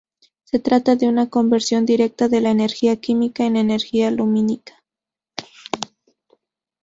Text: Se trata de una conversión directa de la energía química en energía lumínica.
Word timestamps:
Se 0.45 0.57
trata 0.57 0.95
de 0.95 1.07
una 1.07 1.29
conversión 1.29 1.85
directa 1.85 2.27
de 2.27 2.41
la 2.41 2.49
energía 2.49 2.95
química 2.95 3.45
en 3.45 3.55
energía 3.55 4.09
lumínica. 4.09 4.83